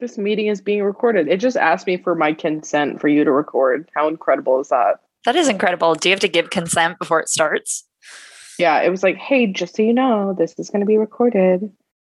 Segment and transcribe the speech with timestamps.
[0.00, 1.26] This meeting is being recorded.
[1.26, 3.90] It just asked me for my consent for you to record.
[3.94, 5.00] How incredible is that?
[5.24, 5.94] That is incredible.
[5.94, 7.84] Do you have to give consent before it starts?
[8.58, 11.72] Yeah, it was like, hey, just so you know, this is going to be recorded.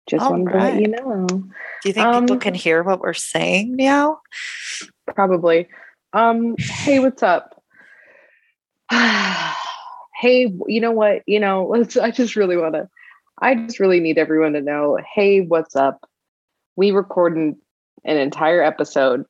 [0.06, 1.26] Just All wanted to let you know.
[1.26, 4.20] Do you think people Um, can hear what we're saying now?
[5.06, 5.68] Probably.
[6.12, 7.62] Um, hey, what's up?
[8.90, 11.22] hey, you know what?
[11.26, 12.88] You know, let's I just really want to
[13.40, 16.06] I just really need everyone to know, hey, what's up?
[16.76, 17.54] We recorded
[18.04, 19.24] an entire episode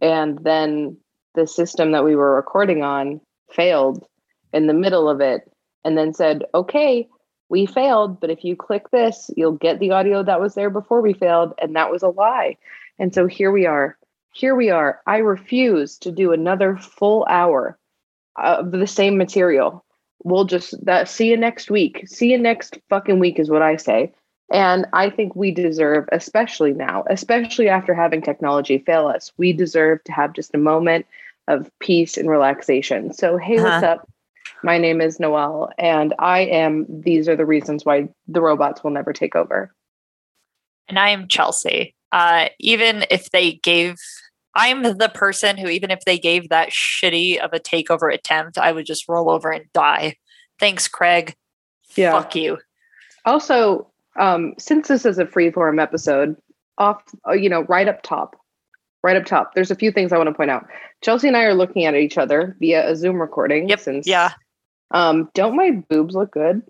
[0.00, 0.96] and then
[1.34, 4.04] the system that we were recording on failed
[4.52, 5.50] in the middle of it
[5.84, 7.08] and then said, "Okay,
[7.48, 11.00] we failed, but if you click this, you'll get the audio that was there before
[11.00, 12.56] we failed." And that was a lie.
[12.98, 13.96] And so here we are.
[14.32, 15.00] Here we are.
[15.06, 17.78] I refuse to do another full hour
[18.36, 19.84] of the same material.
[20.24, 22.06] We'll just that see you next week.
[22.08, 24.12] See you next fucking week is what I say.
[24.50, 30.02] And I think we deserve, especially now, especially after having technology fail us, we deserve
[30.04, 31.06] to have just a moment
[31.48, 33.12] of peace and relaxation.
[33.12, 33.86] So, hey, what's Uh-huh.
[33.86, 34.08] up?
[34.62, 38.90] My name is Noelle, and I am, these are the reasons why the robots will
[38.90, 39.72] never take over.
[40.88, 41.94] And I am Chelsea.
[42.10, 43.96] Uh, even if they gave,
[44.54, 48.72] I'm the person who, even if they gave that shitty of a takeover attempt, I
[48.72, 50.16] would just roll over and die.
[50.58, 51.34] Thanks, Craig.
[51.94, 52.12] Yeah.
[52.12, 52.58] Fuck you.
[53.26, 56.36] Also, um, since this is a freeform episode,
[56.76, 58.36] off, uh, you know, right up top,
[59.02, 60.66] right up top, there's a few things I want to point out.
[61.02, 63.68] Chelsea and I are looking at each other via a Zoom recording.
[63.68, 63.80] Yep.
[63.80, 64.32] Since, Yeah.
[64.90, 66.62] Um, don't my boobs look good?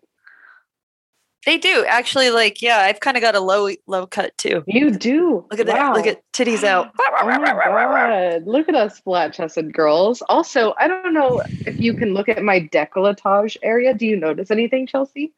[1.46, 2.30] They do actually.
[2.30, 4.64] Like, yeah, I've kind of got a low, low cut too.
[4.66, 5.46] You do.
[5.50, 5.94] Look at that.
[5.94, 6.90] Look at titties out.
[7.20, 8.46] Oh my god!
[8.46, 10.22] Look at us, flat-chested girls.
[10.28, 13.92] Also, I don't know if you can look at my decolletage area.
[13.92, 15.32] Do you notice anything, Chelsea?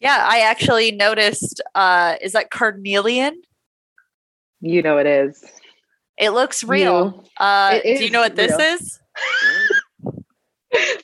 [0.00, 1.60] Yeah, I actually noticed.
[1.74, 3.40] Uh, is that carnelian?
[4.60, 5.44] You know it is.
[6.16, 7.24] It looks real.
[7.38, 8.60] Uh, It do you know what this real.
[8.60, 9.00] is?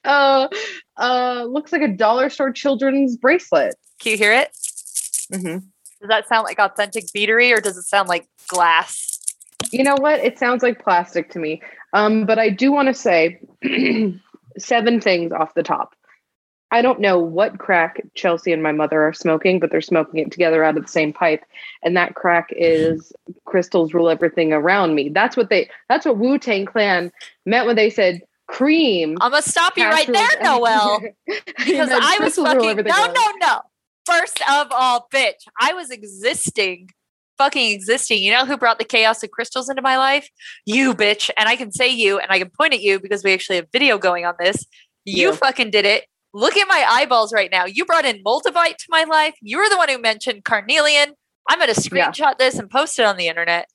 [0.04, 0.46] Uh,
[0.98, 3.74] uh, looks like a dollar store children's bracelet.
[3.98, 4.50] Can you hear it?
[5.32, 5.58] Mm-hmm.
[6.00, 9.18] Does that sound like authentic beatery or does it sound like glass?
[9.72, 10.20] You know what?
[10.20, 11.62] It sounds like plastic to me.
[11.94, 13.40] Um, but I do want to say
[14.58, 15.94] seven things off the top.
[16.74, 20.32] I don't know what crack Chelsea and my mother are smoking, but they're smoking it
[20.32, 21.44] together out of the same pipe.
[21.84, 23.12] And that crack is
[23.44, 25.08] crystals rule everything around me.
[25.08, 27.12] That's what they that's what Wu Tang Clan
[27.46, 29.16] meant when they said cream.
[29.20, 31.00] I'm gonna stop you right there, Noel,
[31.58, 33.60] because I was fucking no, no, no.
[34.04, 36.88] First of all, bitch, I was existing,
[37.38, 38.20] fucking existing.
[38.20, 40.28] You know who brought the chaos of crystals into my life?
[40.66, 41.30] You, bitch.
[41.36, 43.68] And I can say you, and I can point at you because we actually have
[43.72, 44.66] video going on this.
[45.04, 45.34] You You.
[45.34, 46.06] fucking did it.
[46.34, 47.64] Look at my eyeballs right now.
[47.64, 49.34] You brought in Moldavite to my life.
[49.40, 51.14] You were the one who mentioned carnelian.
[51.48, 52.10] I'm gonna Yeah.
[52.10, 53.68] screenshot this and post it on the internet.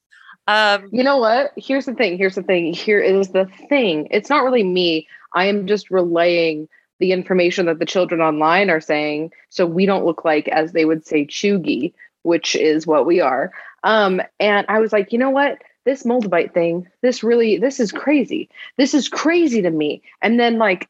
[0.46, 1.53] Um, You know what?
[1.56, 2.18] Here's the thing.
[2.18, 2.74] Here's the thing.
[2.74, 4.08] Here is the thing.
[4.12, 5.08] It's not really me.
[5.34, 6.68] I am just relaying
[7.00, 9.31] the information that the children online are saying.
[9.50, 11.94] So we don't look like, as they would say, chuggy,
[12.24, 13.53] which is what we are.
[13.86, 15.59] Um, and I was like, you know what?
[15.86, 18.50] This moldavite thing, this really, this is crazy.
[18.76, 20.02] This is crazy to me.
[20.22, 20.90] And then, like,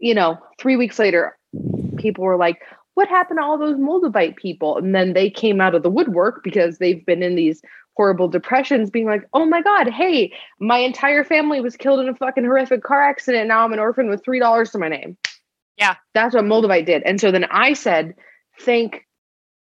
[0.00, 1.36] you know, three weeks later,
[1.96, 2.62] people were like,
[2.94, 4.76] what happened to all those moldavite people?
[4.76, 7.62] And then they came out of the woodwork because they've been in these
[7.96, 12.14] horrible depressions, being like, oh my God, hey, my entire family was killed in a
[12.14, 13.48] fucking horrific car accident.
[13.48, 15.16] Now I'm an orphan with $3 to my name.
[15.76, 15.96] Yeah.
[16.14, 17.02] That's what Moldavite did.
[17.02, 18.14] And so then I said,
[18.60, 19.04] thank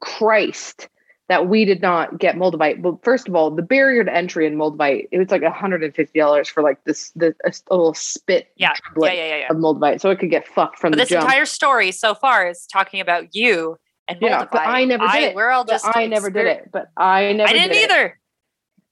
[0.01, 0.87] Christ
[1.29, 2.81] that we did not get Moldavite.
[2.81, 6.63] But first of all, the barrier to entry in Moldavite, it was like $150 for
[6.63, 9.47] like this, the, a, little spit yeah, yeah, yeah, yeah, yeah.
[9.49, 9.99] of Moldavite.
[9.99, 11.25] So it could get fucked from But the this jump.
[11.25, 13.77] entire story so far is talking about you
[14.07, 15.35] and Yeah, but I never did it.
[15.35, 16.69] We're all just I never did it.
[16.71, 17.91] But I never I didn't did it.
[17.91, 18.19] either.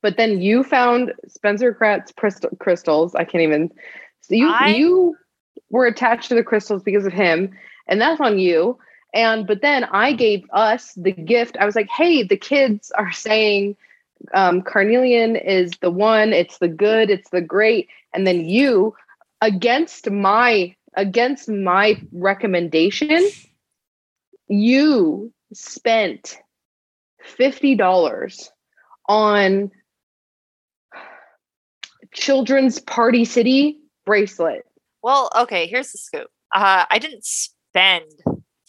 [0.01, 3.15] But then you found Spencer Pratt crystal, crystals.
[3.15, 3.71] I can't even.
[4.21, 5.15] So you I- you
[5.69, 7.51] were attached to the crystals because of him,
[7.87, 8.77] and that's on you.
[9.15, 11.55] And but then I gave us the gift.
[11.57, 13.77] I was like, hey, the kids are saying
[14.33, 16.33] um, carnelian is the one.
[16.33, 17.09] It's the good.
[17.09, 17.87] It's the great.
[18.13, 18.93] And then you,
[19.41, 23.25] against my against my recommendation,
[24.47, 26.37] you spent
[27.21, 28.51] fifty dollars
[29.07, 29.71] on
[32.13, 34.65] children's party city bracelet.
[35.01, 36.27] Well, okay, here's the scoop.
[36.53, 38.05] Uh, I didn't spend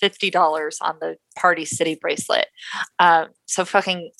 [0.00, 2.46] fifty dollars on the Party City bracelet.
[2.98, 4.10] Um, so fucking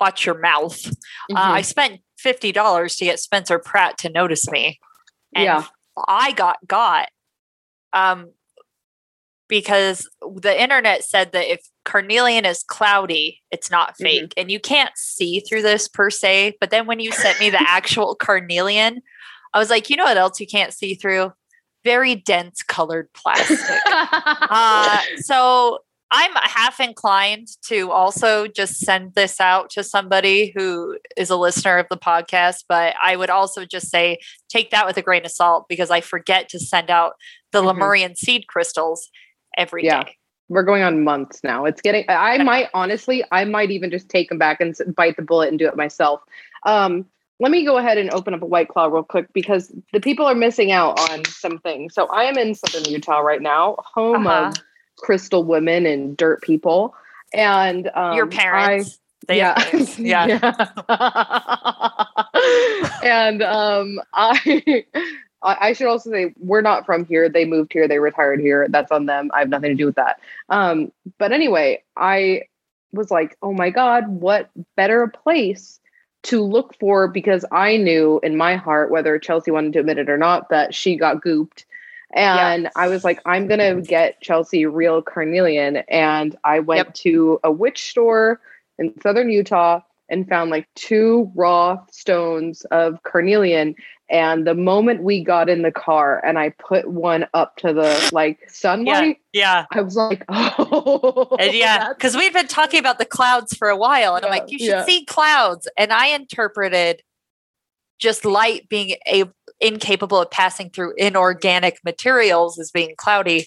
[0.00, 0.86] watch your mouth.
[0.86, 0.90] Uh,
[1.30, 1.36] Mm-hmm.
[1.52, 4.78] I spent fifty dollars to get Spencer Pratt to notice me.
[5.34, 5.64] And Yeah.
[6.06, 7.08] I got got
[7.92, 8.30] um
[9.48, 13.40] because the internet said that if carnelian is cloudy.
[13.50, 14.02] It's not Mhm.
[14.02, 14.34] fake.
[14.36, 16.56] And you can't see through this per se.
[16.60, 19.00] But then when you sent me the actual carnelian,
[19.54, 21.32] I was like, you know what else you can't see through?
[21.88, 23.58] Very dense colored plastic.
[23.86, 25.78] uh, so
[26.10, 31.78] I'm half inclined to also just send this out to somebody who is a listener
[31.78, 34.18] of the podcast, but I would also just say
[34.50, 37.14] take that with a grain of salt because I forget to send out
[37.52, 37.66] the Mhm.
[37.66, 39.08] Lemurian seed crystals
[39.56, 39.88] every day.
[39.88, 40.04] Yeah.
[40.50, 41.64] We're going on months now.
[41.64, 42.04] It's getting.
[42.08, 45.48] I I might honestly, I might even just take them back and bite the bullet
[45.48, 46.20] and do it myself.
[46.64, 47.06] Um,
[47.40, 50.26] let me go ahead and open up a White Claw real quick because the people
[50.26, 51.94] are missing out on some things.
[51.94, 54.48] So I am in Southern Utah right now, home Uh-huh.
[54.48, 54.54] of
[54.96, 56.94] crystal women and dirt people,
[57.32, 58.98] and um, Your I- parents.
[59.28, 60.26] they have yeah.
[60.26, 60.52] Yeah.
[63.02, 64.84] and um, I,
[65.42, 67.28] I I should also say we're not from here.
[67.28, 67.86] They moved here.
[67.88, 68.66] They retired here.
[68.68, 69.30] That's on them.
[69.34, 70.20] I have nothing to do with that.
[70.48, 72.42] Um, but anyway, I
[72.92, 75.78] was like, oh my god, what better place
[76.28, 77.08] to look for?
[77.08, 80.74] Because I knew in my heart, whether Chelsea wanted to admit it or not, that
[80.74, 81.64] she got gooped.
[82.14, 85.78] And I was like, I'm gonna get Chelsea real carnelian.
[85.88, 86.94] And I went Yep.
[86.94, 88.40] to a witch store
[88.78, 93.74] in southern Utah and found like two raw stones of carnelian.
[94.10, 98.10] And the moment we got in the car and I put one up to the
[98.12, 99.66] like sunlight, Yeah.
[99.70, 103.76] I was like, oh, And yeah, because we've been talking about the clouds for a
[103.76, 104.84] while, and I'm like, you should yeah.
[104.84, 105.68] see clouds.
[105.76, 107.02] And I interpreted
[107.98, 109.24] just light being a,
[109.60, 113.46] incapable of passing through inorganic materials as being cloudy.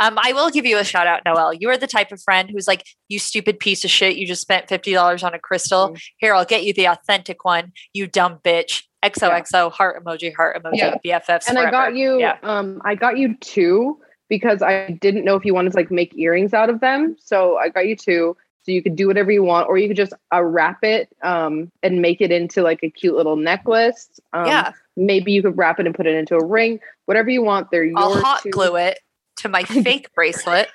[0.00, 1.54] Um, I will give you a shout out, Noel.
[1.54, 4.16] You are the type of friend who's like, you stupid piece of shit.
[4.16, 5.90] You just spent $50 on a crystal.
[5.90, 6.02] Mm.
[6.18, 7.72] Here, I'll get you the authentic one.
[7.92, 8.82] You dumb bitch.
[9.04, 10.94] XOXO, heart emoji, heart emoji, Yeah.
[11.04, 11.46] BFFs.
[11.48, 12.38] and I got you, Yeah.
[12.42, 16.16] um, I got you two because I didn't know if you wanted to like make
[16.16, 17.16] earrings out of them.
[17.20, 18.36] So I got you two.
[18.62, 21.70] So you could do whatever you want, or you could just uh, wrap it um,
[21.82, 24.08] and make it into like a cute little necklace.
[24.32, 24.72] Um, yeah.
[24.96, 26.80] Maybe you could wrap it and put it into a ring.
[27.04, 27.70] Whatever you want.
[27.70, 27.96] They're yours.
[27.98, 28.98] I'll hot glue it
[29.38, 30.68] to my fake bracelet.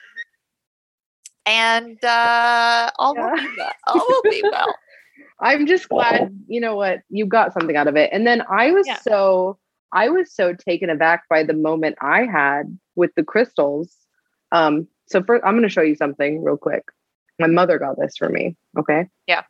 [1.46, 3.72] And uh, all will be well.
[3.88, 4.76] All will be well.
[5.42, 8.10] I'm just glad, you know what, you got something out of it.
[8.14, 9.00] And then I was Yeah.
[9.00, 9.58] so
[9.92, 13.96] I was so taken aback by the moment I had with the crystals.
[14.52, 16.84] Um, so first I'm gonna show you something real quick.
[17.40, 18.58] My mother got this for me.
[18.78, 19.08] Okay.
[19.28, 19.44] Yeah.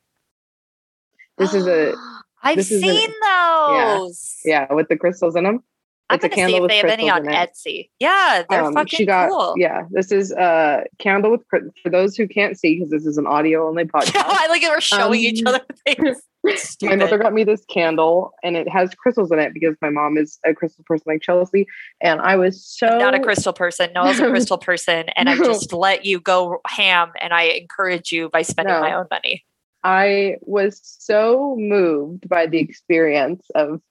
[1.37, 1.95] This is a
[2.43, 4.37] I've this is an- seen those.
[4.45, 5.63] yeah, with the crystals in them.
[6.09, 7.23] I'm gonna see if they have any on.
[7.25, 7.89] Etsy.
[7.99, 9.53] Yeah, they're Um, fucking she got cool.
[9.57, 9.83] yeah.
[9.91, 13.67] This is a candle with for those who can't see because this is an audio
[13.67, 14.23] only podcast.
[14.25, 14.69] I like it.
[14.69, 16.17] We're showing each Um, other things.
[16.81, 20.17] my mother got me this candle and it has crystals in it because my mom
[20.17, 21.67] is a crystal person like Chelsea.
[21.99, 23.91] And I was so not a crystal person.
[23.93, 27.43] No, I was a crystal person, and I just let you go ham, and I
[27.43, 28.79] encourage you by spending No.
[28.81, 29.43] my own money.
[29.83, 33.81] I was so moved by the experience of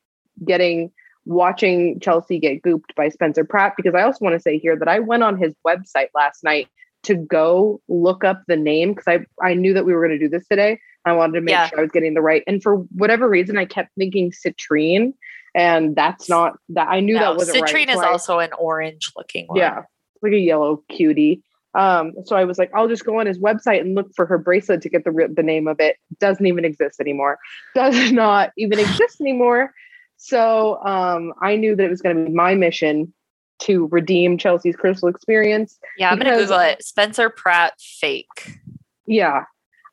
[0.45, 0.91] getting
[1.29, 4.89] watching Chelsea get gooped by Spencer Pratt because I also want to say here that
[4.89, 6.69] I went on his website last night
[7.05, 10.25] to go look up the name because I I knew that we were going to
[10.25, 10.81] do this today.
[11.05, 11.69] I wanted to make Yeah.
[11.69, 12.43] sure I was getting the right.
[12.47, 15.13] And for whatever reason, I kept thinking citrine,
[15.55, 16.89] and that's not that.
[16.89, 17.73] I knew No, that wasn't right.
[17.73, 19.59] citrine so is also an orange looking one.
[19.59, 19.83] Yeah,
[20.23, 21.43] like a yellow cutie.
[21.75, 24.39] Um, so I was like, I'll just go on his website and look for her
[24.39, 25.97] bracelet to get the the name of it.
[26.19, 27.39] Doesn't even exist anymore.
[27.75, 29.73] Does not even exist anymore.
[30.19, 33.13] So um, I knew that it was going to be my mission
[33.61, 35.79] to redeem Chelsea's crystal experience.
[35.97, 36.85] Yeah, I'm gonna Because- Google it.
[36.85, 38.59] Spencer Pratt fake.
[39.07, 39.45] Yeah,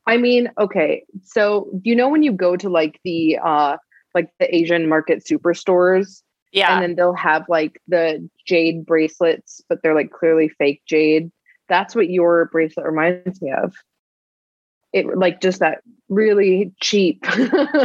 [0.06, 1.04] I mean, okay.
[1.24, 3.76] So you know when you go to like the uh,
[4.14, 6.72] like the Asian market superstores, Yeah.
[6.74, 11.30] and then they'll have like the jade bracelets, but they're like clearly fake jade.
[11.68, 13.74] That's what your bracelet reminds me of.
[14.92, 15.78] It like just that
[16.08, 17.24] really cheap,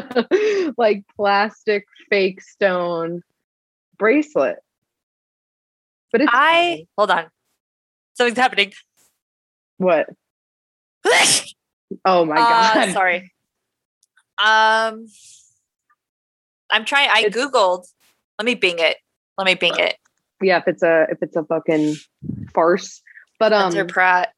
[0.77, 3.21] like plastic fake stone
[3.97, 4.57] bracelet.
[6.11, 7.25] But it's I hold on.
[8.13, 8.73] Something's happening.
[9.77, 10.07] what?
[12.05, 12.93] Oh my Uh, god!
[12.93, 13.33] sorry.
[14.41, 15.07] Um,
[16.69, 17.09] I'm trying.
[17.11, 17.85] I It's- googled.
[18.39, 18.95] Let me Bing it.
[19.37, 19.97] Let me Bing it.
[20.41, 21.95] Yeah, if it's a if it's a fucking
[22.53, 23.01] farce.
[23.39, 24.29] But um, Spencer Pratt.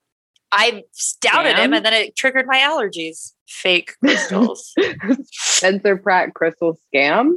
[0.53, 0.83] I
[1.21, 3.33] doubted him, and then it triggered my allergies.
[3.47, 4.73] Fake crystals.
[5.31, 7.33] Spencer Pratt crystal scam.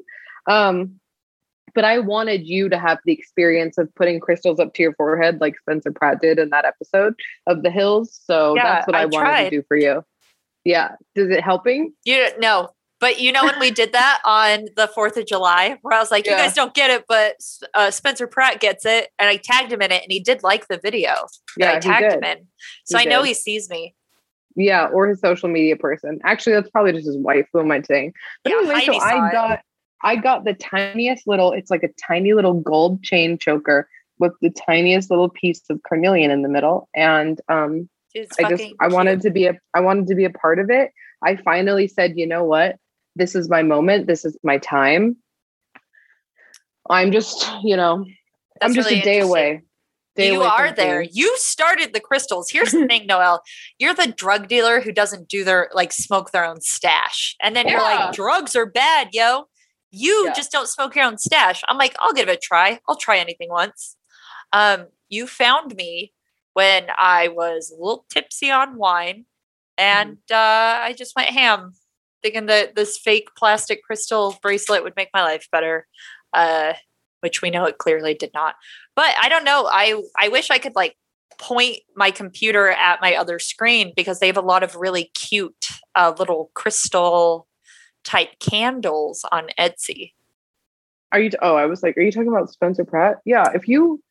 [0.49, 1.01] Um,
[1.75, 5.41] but I wanted you to have the experience of putting crystals up to your forehead
[5.41, 7.15] like Spencer Pratt did in that episode
[7.47, 8.19] of The Hills.
[8.25, 9.45] So Yeah, that's what I, I wanted tried.
[9.45, 10.03] to do for you.
[10.65, 10.93] Yeah.
[11.15, 11.93] Is it helping?
[12.05, 12.71] you no.
[12.99, 16.11] But you know when we did that on the Fourth of July, where I was
[16.11, 17.37] like, "You guys don't get it, but
[17.75, 20.69] uh, Spencer Pratt gets it," and I tagged him in it, and he did like
[20.69, 21.13] the video
[21.59, 22.13] that Yeah, I tagged did.
[22.15, 22.47] him in.
[22.85, 23.95] So He I know he sees me.
[24.55, 26.19] Yeah, or his social media person.
[26.25, 27.47] Actually, that's probably just his wife.
[27.53, 28.15] Who am I saying?
[28.43, 29.33] But Yeah, anyway, Heidi saw I it.
[29.33, 29.61] got
[30.03, 31.53] I got the tiniest little.
[31.53, 33.89] It's like a tiny little gold chain choker
[34.19, 37.89] with the tiniest little piece of carnelian in the middle, and um,
[38.39, 39.23] I just I wanted cute.
[39.23, 40.91] to be a I wanted to be a part of it.
[41.23, 42.77] I finally said, you know what?
[43.17, 44.07] This is my moment.
[44.07, 45.17] This is my time.
[46.89, 48.15] I'm just, you know, I'm
[48.61, 49.63] That's just really a day away.
[50.15, 51.01] Day you away are there.
[51.01, 52.51] being- You started the crystals.
[52.51, 53.43] Here's the thing, Noel.
[53.79, 57.35] You're the drug dealer who doesn't do their like smoke their own stash.
[57.43, 59.49] And then you're like, drugs are bad, yo.
[59.91, 60.33] You Yeah.
[60.35, 61.63] just don't smoke your own stash.
[61.69, 62.81] I'm like, I'll give it a try.
[62.89, 63.97] I'll try anything once.
[64.53, 66.13] Um, you found me
[66.53, 69.27] when I was a little tipsy on wine,
[69.79, 70.35] and Mm-hmm.
[70.35, 71.75] uh, I just went ham,
[72.27, 75.87] thinking that this fake plastic crystal bracelet would make my life better.
[76.33, 76.75] Uh,
[77.21, 78.57] which we know it clearly did not
[78.97, 79.69] but I don't know.
[79.71, 80.97] I I wish I could like
[81.39, 85.69] point my computer at my other screen because they have a lot of really cute
[85.95, 87.47] uh, little crystal
[88.05, 90.13] type candles on Etsy.
[91.13, 91.31] Are you?
[91.43, 93.19] Oh, I was like, are you talking about Spencer Pratt?
[93.25, 93.51] Yeah.
[93.55, 94.03] If you,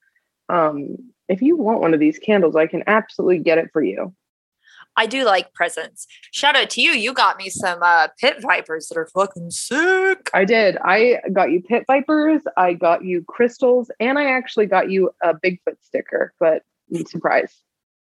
[0.49, 4.13] um, if you want one of these candles, I can absolutely get it for you.
[4.97, 6.07] I do like presents.
[6.31, 6.91] Shout out to you.
[6.91, 10.29] You got me some uh, pit vipers that are fucking sick.
[10.33, 10.77] I did.
[10.83, 12.41] I got you pit vipers.
[12.57, 16.33] I got you crystals, and I actually got you a Bigfoot sticker.
[16.39, 16.63] But
[17.07, 17.55] surprise.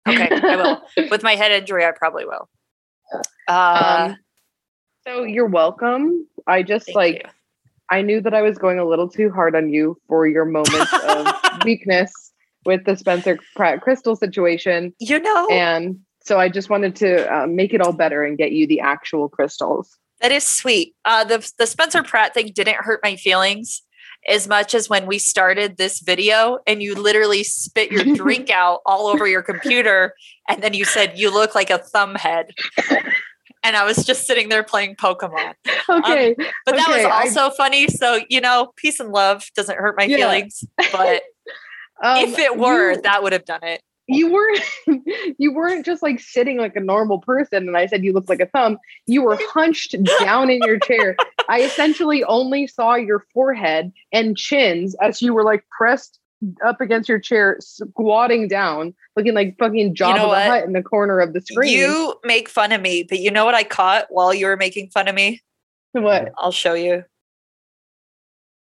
[0.09, 0.83] Okay, I will.
[1.11, 2.49] With my head injury, I probably will.
[3.49, 4.17] Uh, um,
[5.07, 6.27] so you're welcome.
[6.47, 7.31] I just like you.
[7.91, 10.93] I knew that I was going a little too hard on you for your moments
[11.07, 11.35] of
[11.65, 12.11] weakness
[12.65, 17.47] with the Spencer Pratt crystal situation, you know, and so I just wanted to uh,
[17.47, 19.97] make it all better and get you the actual crystals.
[20.21, 20.95] That is sweet.
[21.05, 23.83] Uh, the the Spencer Pratt thing didn't hurt my feelings
[24.29, 28.81] as much as when we started this video and you literally spit your drink out
[28.87, 30.15] all over your computer
[30.49, 32.53] and then you said you look like a thumb head.
[33.65, 35.55] And I was just sitting there playing Pokemon.
[35.89, 37.05] Okay, But that Okay, was
[37.37, 37.87] also funny.
[37.89, 40.17] So, you know, peace and love doesn't hurt my Yeah.
[40.17, 40.65] feelings.
[40.93, 41.23] But
[42.03, 43.83] um, if it were, you- that would have done it.
[44.13, 44.63] You weren't
[45.39, 48.41] you weren't just like sitting like a normal person and i said you look like
[48.41, 51.17] a thumb you were hunched down in your chair
[51.49, 56.19] i essentially only saw your forehead and chins as you were like pressed
[56.65, 60.45] up against your chair squatting down looking like fucking Jabba know the?
[60.45, 63.45] Hutt in the corner of the screen You make fun of me, but you know
[63.45, 65.41] what I caught while you were making fun of me?
[65.93, 67.05] what I'll show you.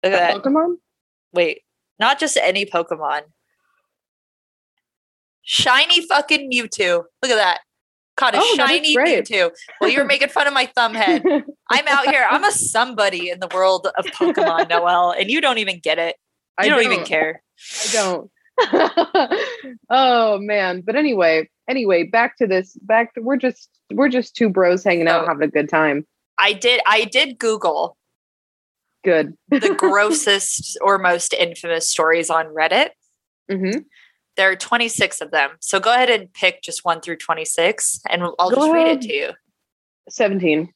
[0.05, 0.43] Look at that.
[0.43, 0.77] pokemon
[1.33, 1.63] Wait,
[1.99, 3.23] not just any Pokemon.
[5.43, 7.05] Shiny fucking Mewtwo.
[7.23, 7.61] Look at that.
[8.17, 8.97] Caught a Oh, shiny.
[8.97, 9.51] Mewtwo.
[9.81, 11.23] Well, you're making fun of my thumb head.
[11.71, 12.27] I'm out here.
[12.29, 16.17] I'm a somebody in the world of Pokemon, Noel, and you don't even get it.
[16.63, 17.43] You I don't, even care.
[17.85, 18.31] I don't.
[19.91, 20.83] oh man.
[20.83, 22.77] But anyway, anyway, back to this.
[22.83, 25.29] Back to we're just we're just two bros hanging out, Oh.
[25.29, 26.07] having a good time.
[26.39, 27.97] I did I did Google
[29.05, 29.35] Good.
[29.49, 32.91] the grossest or most infamous stories on Reddit.
[33.51, 33.79] hmm
[34.37, 35.51] There are 26 of them.
[35.61, 39.01] So go ahead and pick just one through 26 and I'll Go just read it
[39.03, 39.31] to you.
[40.09, 40.73] 17.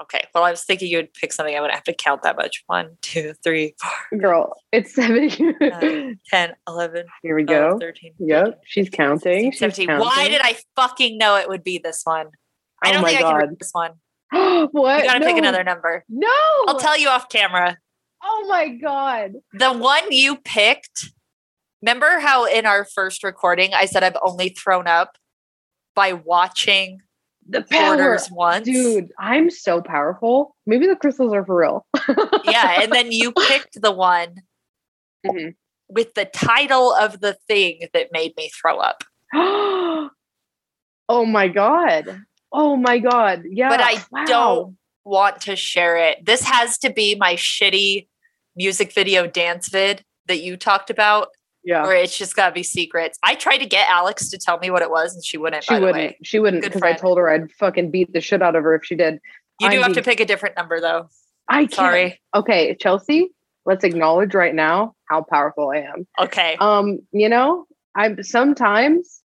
[0.00, 0.24] Okay.
[0.34, 2.62] Well, I was thinking you would pick something I wouldn't have to count that much.
[2.66, 3.74] One, two, three,
[4.10, 5.56] four, Girl, it's 17.
[5.60, 5.80] Uh,
[6.30, 7.78] 10, 11, Here we 12, go.
[7.78, 8.14] 13.
[8.20, 9.50] Yep, she's counting.
[9.50, 9.86] 16, She's 17.
[9.88, 10.06] counting.
[10.06, 12.28] Why did I fucking know it would be this one?
[12.82, 13.90] I Oh don't my think I can read this one.
[14.72, 15.02] what?
[15.02, 16.04] You gotta pick another number.
[16.08, 16.28] No.
[16.68, 17.76] I'll tell you off camera.
[18.22, 19.32] Oh my god.
[19.52, 21.10] The one you picked,
[21.82, 25.16] remember how in our first recording I said I've only thrown up
[25.94, 27.00] by watching
[27.48, 27.96] The power.
[27.96, 28.64] Porters once?
[28.66, 30.54] Dude, I'm so powerful.
[30.66, 31.86] Maybe the crystals are for real.
[32.44, 34.36] Yeah, and then you picked the one
[35.26, 35.54] Mhm.
[35.88, 39.02] with the title of the thing that made me throw up.
[39.34, 40.10] oh
[41.08, 42.22] my god.
[42.52, 43.42] Oh my god.
[43.50, 43.68] Yeah.
[43.68, 44.24] But I wow.
[44.26, 46.24] don't want to share it.
[46.24, 48.06] This has to be my shitty
[48.56, 51.28] music video dance vid that you talked about,
[51.68, 51.84] Yeah.
[51.86, 53.18] or it's just gotta be secrets.
[53.22, 55.64] I tried to get Alex to tell me what it was, and she wouldn't.
[55.64, 55.96] She by wouldn't.
[55.96, 58.74] way, She wouldn't because I told her I'd fucking beat the shit out of her
[58.74, 59.20] if she did.
[59.60, 61.08] you do I'm have to pick a different number though.
[61.48, 61.74] I can't.
[61.74, 62.20] Sorry.
[62.34, 63.28] Okay, Chelsea,
[63.66, 66.06] let's acknowledge right now how powerful I am.
[66.18, 66.56] Okay.
[66.58, 69.20] Um, you know, I'm sometimes,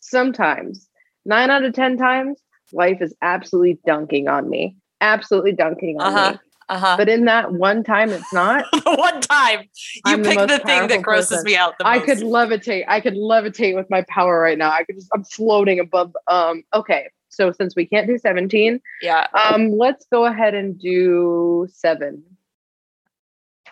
[0.00, 0.88] sometimes,
[1.24, 2.40] nine out of ten times,
[2.72, 4.76] life is absolutely dunking on me.
[5.00, 6.32] Absolutely dunking on Uh-huh.
[6.32, 6.38] me.
[6.68, 6.96] Uh huh.
[6.96, 10.58] But in that one time it's not, One time you I'm the pick most the,
[10.58, 11.44] thing that grosses person.
[11.44, 12.84] me out the I could levitate.
[12.88, 14.70] I could levitate with my power right now.
[14.72, 17.08] I could just I'm floating above um okay.
[17.28, 19.26] So since we can't do 17, Yeah.
[19.34, 22.24] um, let's go ahead and do seven.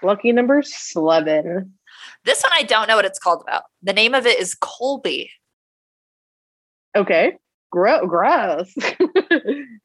[0.02, 1.72] Lucky number seven.
[2.24, 3.62] This one I don't know what it's called about.
[3.82, 5.30] The name of it is Colby.
[6.94, 7.38] Okay.
[7.72, 8.72] Gro- gross.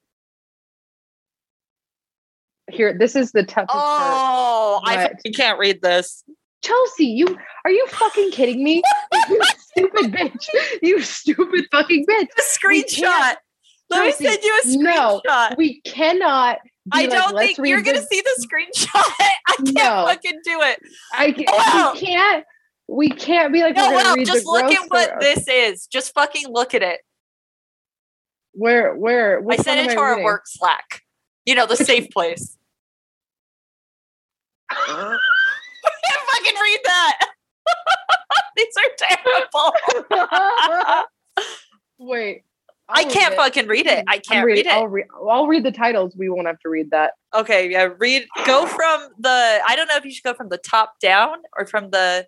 [2.71, 4.13] Here, this is the toughest part.
[4.13, 6.23] Oh, I can't read this.
[6.61, 8.81] Chelsea, you are you fucking kidding me?
[9.29, 10.47] you stupid bitch.
[10.81, 12.27] You stupid fucking bitch.
[12.37, 13.35] A screenshot.
[13.89, 15.49] Let me send you a screenshot no.
[15.57, 16.59] We cannot.
[16.91, 18.89] I like, don't think you're gonna see the screenshot.
[19.19, 20.05] I can't No.
[20.07, 20.79] fucking do it.
[21.13, 21.91] I can't, Wow.
[21.93, 22.45] we can't.
[22.87, 25.19] We can't be like No, well, just look at what story.
[25.21, 25.87] this is.
[25.87, 26.99] Just fucking look at it.
[28.53, 30.25] Where where I sent it to our reading?
[30.25, 31.01] work Slack.
[31.45, 32.57] You know, the safe place.
[34.71, 35.17] I
[36.05, 37.19] can't fucking read that.
[38.57, 39.07] These are
[40.09, 41.05] terrible.
[41.99, 42.43] Wait.
[42.91, 43.37] I I'll read can't it.
[43.37, 44.03] fucking read it.
[44.07, 44.67] I can't read it.
[44.67, 45.05] I'll read.
[45.29, 46.15] I'll read the titles.
[46.17, 47.13] We won't have to read that.
[47.35, 48.27] Okay, yeah, read.
[48.45, 49.59] Go from the.
[49.67, 52.27] I don't know if you should go from the top down or from the.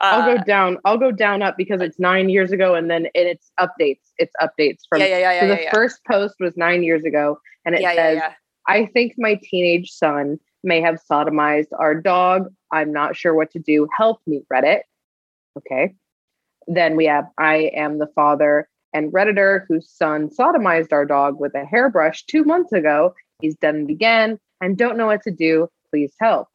[0.00, 0.78] Uh, I'll go down.
[0.84, 4.12] I'll go down up because it's nine years ago, and then and it's updates.
[4.18, 5.00] It's updates from.
[5.00, 5.70] yeah, yeah, yeah, so yeah, the yeah.
[5.72, 8.22] first post was nine years ago, and it says.
[8.68, 12.52] "I think my teenage son may have sodomized our dog.
[12.70, 13.88] I'm not sure what to do.
[13.96, 14.80] Help me, Reddit."
[15.58, 15.94] Okay.
[16.66, 21.54] Then we have, "I am the father." And Redditor, whose son sodomized our dog with
[21.54, 25.68] a hairbrush two months ago, he's done it again and don't know what to do.
[25.90, 26.48] Please help.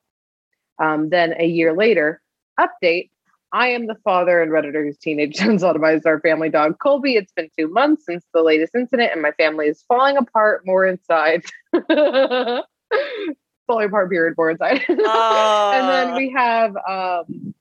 [0.77, 2.21] Um, then a year later,
[2.59, 3.09] update
[3.55, 7.15] I am the father and Redditor whose teenage son sodomized our family dog, Colby.
[7.15, 10.85] It's been two months since the latest incident, and my family is falling apart more
[10.85, 11.45] inside.
[13.67, 14.83] falling apart, period, more inside.
[14.89, 17.53] and then we have um,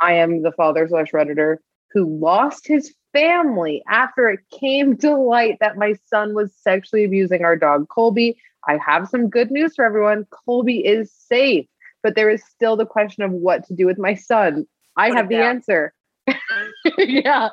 [0.00, 1.58] I am the father slash Redditor
[1.92, 7.44] who lost his family after it came to light that my son was sexually abusing
[7.44, 8.38] our dog, Colby.
[8.66, 10.26] I have some good news for everyone.
[10.30, 11.66] Colby is safe,
[12.02, 14.66] but there is still the question of what to do with my son.
[14.96, 15.92] I have the answer.
[16.98, 17.48] yeah.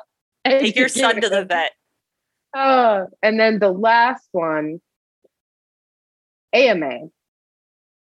[0.46, 1.72] Take your son to the vet.
[2.52, 4.80] Uh, and then the last one,
[6.52, 7.02] AMA.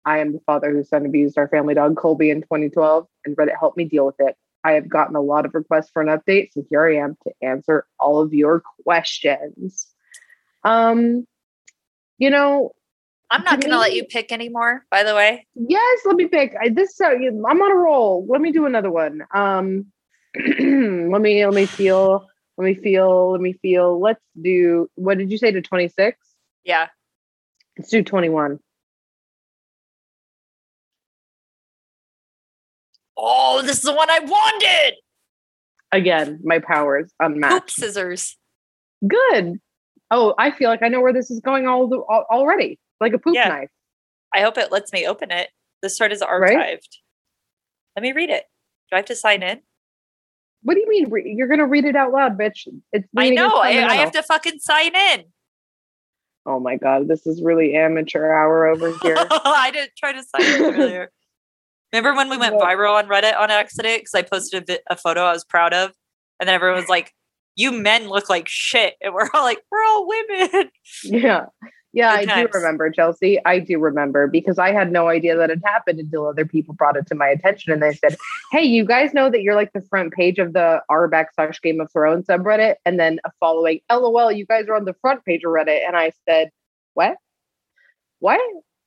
[0.06, 3.58] I am the father whose son abused our family dog Colby in 2012, and Reddit
[3.60, 4.36] helped me deal with it.
[4.64, 7.34] I have gotten a lot of requests for an update, so here I am to
[7.42, 9.88] answer all of your questions.
[10.64, 11.28] Um,
[12.18, 12.72] you know,
[13.30, 14.86] I'm not gonna let you pick anymore.
[14.92, 16.54] By the way, yes, let me pick.
[16.62, 18.26] I, this uh, I'm on a roll.
[18.30, 19.24] Let me do another one.
[19.34, 19.88] Um,
[20.36, 22.28] let me let me feel.
[22.58, 23.32] Let me feel.
[23.32, 24.00] Let me feel.
[24.00, 24.90] Let's do.
[24.96, 26.18] What did you say to 26?
[26.64, 26.88] yeah.
[27.78, 28.60] Let's do 21.
[33.18, 34.96] Oh, this is the one I wanted.
[35.92, 37.72] Again, my powers Poop unmatched.
[37.72, 38.38] scissors.
[39.08, 39.60] Good.
[40.10, 42.80] Oh, I feel like I know where this is going all, the, al- already.
[43.00, 43.48] Like a poop Yeah.
[43.50, 43.70] knife.
[44.34, 45.50] I hope it lets me open it.
[45.82, 46.56] This part is archived.
[46.56, 46.80] Right?
[47.96, 48.44] Let me read it.
[48.90, 49.62] Do I have to sign in?
[50.64, 51.10] What do you mean?
[51.10, 52.68] Re- You're gonna read it out loud, bitch.
[52.94, 53.58] It's I know.
[53.58, 55.26] I, I have to fucking sign in.
[56.46, 59.16] Oh my god, this is really amateur hour over here.
[59.20, 61.12] I didn't try to sign in earlier.
[61.94, 64.98] Remember when we went viral on Reddit on accident because I posted a, vi- a
[64.98, 65.92] photo I was proud of,
[66.40, 67.14] and then everyone was like,
[67.56, 70.72] "You men look like shit," and we're all like, "We're all women."
[71.04, 71.46] yeah.
[71.96, 72.50] Yeah, Good I times.
[72.52, 73.40] do remember, Chelsea.
[73.46, 76.98] I do remember because I had no idea that it happened until other people brought
[76.98, 78.18] it to my attention and they said,
[78.52, 81.80] Hey, you guys know that you're like the front page of the r backslash Game
[81.80, 85.44] of Thrones subreddit, and then a following LOL, you guys are on the front page
[85.46, 85.86] of Reddit.
[85.86, 86.50] And I said,
[86.96, 87.18] What?
[88.18, 88.40] What?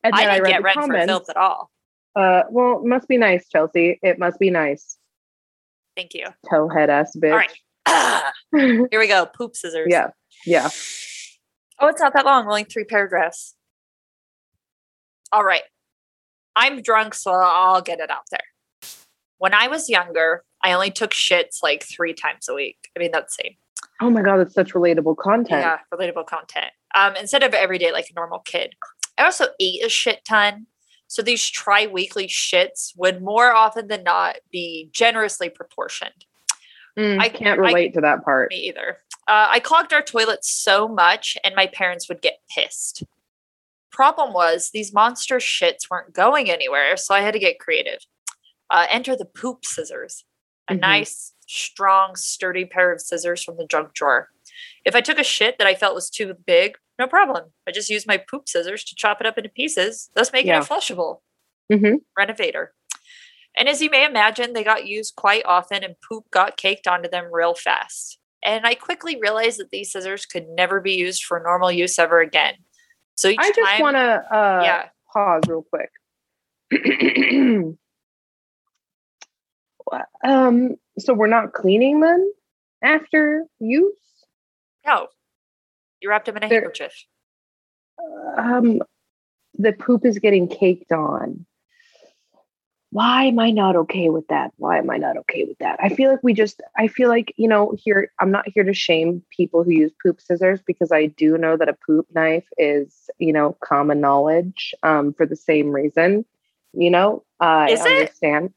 [0.02, 1.06] And then I, didn't read get the red for comments.
[1.06, 1.70] filth at all.
[2.16, 3.98] Uh, well, must be nice, Chelsea.
[4.02, 4.96] It must be nice.
[5.96, 6.26] Thank you.
[6.50, 7.30] Towhead ass bitch.
[7.30, 7.52] All right.
[7.86, 9.26] Ah, here we go.
[9.26, 9.88] Poop scissors.
[9.90, 10.08] yeah.
[10.44, 10.70] Yeah.
[11.78, 12.46] Oh, it's not that long.
[12.46, 13.54] Only three paragraphs.
[15.30, 15.62] All right.
[16.54, 18.40] I'm drunk, so I'll get it out there.
[19.38, 22.78] When I was younger, I only took shits like three times a week.
[22.96, 23.52] I mean, that's same.
[24.00, 25.60] Oh my god, that's such relatable content.
[25.62, 26.72] Yeah, relatable content.
[26.94, 28.74] Um, instead of every day like a normal kid.
[29.18, 30.66] I also ate a shit ton.
[31.08, 36.24] So these tri-weekly shits would more often than not be generously proportioned.
[36.98, 38.50] Mm, I- I can't I- relate to that part.
[38.50, 38.98] Me either.
[39.28, 43.02] Uh, I clogged our toilets so much, and my parents would get pissed.
[43.90, 48.00] Problem was, these monster shits weren't going anywhere, so I had to get creative.
[48.70, 50.24] Uh, enter the poop scissors,
[50.68, 50.80] a Mhm.
[50.80, 54.30] nice, strong, sturdy pair of scissors from the junk drawer.
[54.84, 57.52] If I took a shit that I felt was too big, no problem.
[57.66, 60.60] I just used my poop scissors to chop it up into pieces, thus making Yeah.
[60.60, 61.20] it flushable.
[61.70, 61.98] Mhm.
[62.16, 62.74] Renovator.
[63.58, 67.08] And as you may imagine, they got used quite often and poop got caked onto
[67.08, 68.18] them real fast.
[68.42, 72.20] and I quickly realized that these scissors could never be used for normal use ever
[72.20, 72.54] again.
[73.16, 75.90] So I just want to uh, yeah, pause real quick.
[80.24, 82.32] um, so we're not cleaning them
[82.82, 83.96] after use.
[84.86, 85.08] no,
[86.00, 86.92] you wrapped them in a They're- handkerchief.
[88.36, 88.82] Um,
[89.58, 91.46] the poop is getting caked on.
[92.90, 94.52] Why am I not okay with that?
[94.56, 95.78] Why am I not okay with that?
[95.82, 98.72] I feel like we just, I feel like, you know, here, I'm not here to
[98.72, 103.10] shame people who use poop scissors because I do know that a poop knife is,
[103.18, 106.24] you know, common knowledge um, for the same reason.
[106.72, 107.88] You know, I Is it?
[107.88, 108.54] understand.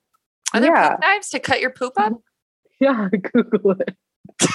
[0.53, 0.89] Are there yeah.
[0.91, 2.13] poop knives to cut your poop up?
[2.81, 3.97] Yeah, Google it.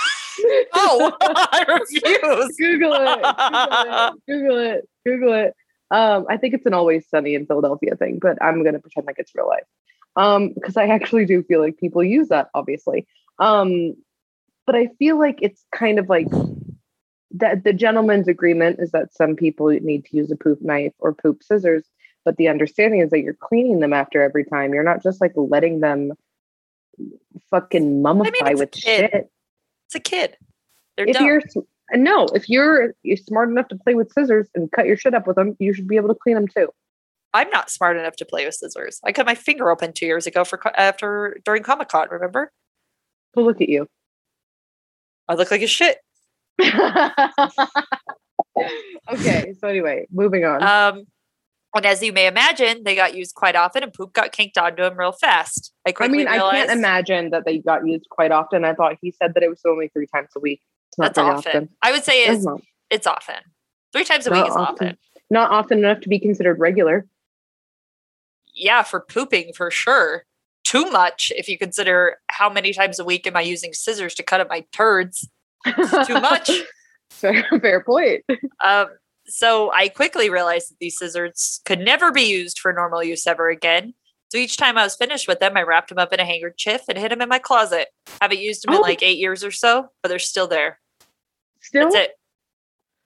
[0.75, 2.57] Oh, I refuse.
[2.57, 4.21] Google it.
[4.29, 4.89] Google it.
[5.07, 5.55] Google it.
[5.91, 9.17] Um, I think it's an always sunny in Philadelphia thing, but I'm gonna pretend like
[9.19, 9.65] it's real life.
[10.17, 13.07] Um, because I actually do feel like people use that, obviously.
[13.39, 13.97] Um,
[14.67, 16.29] but I feel like it's kind of like
[17.33, 21.13] that the gentleman's agreement is that some people need to use a poop knife or
[21.13, 21.85] poop scissors,
[22.25, 24.73] but the understanding is that you're cleaning them after every time.
[24.73, 26.13] You're not just like letting them
[27.51, 29.31] fucking mummify it's a with shit
[29.95, 30.37] It's a kid.
[30.97, 31.27] They're if dumb.
[31.27, 31.43] you're
[31.93, 35.27] no, if you're you're smart enough to play with scissors and cut your shit up
[35.27, 36.69] with them, you should be able to clean them too.
[37.33, 39.01] I'm not smart enough to play with scissors.
[39.05, 42.09] I cut my finger open two years ago for after during Comic Con.
[42.11, 42.51] Remember?
[43.37, 43.87] Well, look at you.
[45.29, 45.99] I look like a shit.
[49.13, 50.63] okay, so anyway, moving on.
[50.63, 51.07] Um,
[51.75, 54.83] and as you may imagine, they got used quite often, and poop got kinked onto
[54.83, 55.73] them real fast.
[55.87, 58.65] I I mean, I can't imagine that they got used quite often.
[58.65, 60.61] I thought he said that it was only three times a week.
[60.91, 61.37] It's not that's often.
[61.51, 61.69] often.
[61.83, 62.47] I would say It's
[62.91, 63.37] it's often.
[63.93, 64.87] Three times a Not week is often.
[64.89, 64.99] often.
[65.31, 67.07] not often enough to be considered regular.
[68.55, 70.25] Yeah, for pooping for sure.
[70.65, 74.23] Too much if you consider how many times a week am I using scissors to
[74.23, 75.29] cut up my turds.
[75.67, 76.51] It's Too much.
[77.11, 78.25] fair, fair point.
[78.63, 78.87] Um,
[79.27, 83.49] so I quickly realized that these scissors could never be used for normal use ever
[83.49, 83.95] again.
[84.31, 86.83] So each time I was finished with them, I wrapped them up in a handkerchief
[86.89, 87.89] and hid them in my closet.
[88.21, 88.83] Haven't used them in Oh.
[88.83, 90.81] like eight years or so, but they're still there.
[91.61, 92.11] Still, That's it.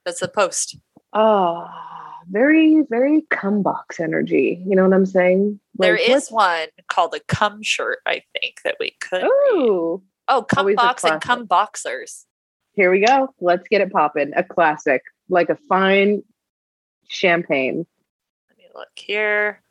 [0.04, 0.76] That's the post.
[1.12, 1.66] oh,
[2.30, 4.62] very, very cum box energy.
[4.66, 5.60] You know what I'm saying?
[5.74, 9.22] there Like, is what's- one called a cum shirt, I think, that we could.
[9.22, 9.30] read.
[9.52, 12.26] Oh, Oh, cum always box and cum boxers.
[12.72, 13.34] Here we go.
[13.40, 14.32] Let's get it popping.
[14.36, 16.22] A classic, like a fine
[17.08, 17.86] champagne.
[18.48, 19.62] Let me look here.